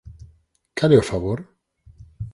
[0.77, 1.39] Cal é o favor?